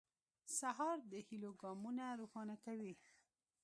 [0.59, 2.93] سهار د هيلو ګامونه روښانه کوي.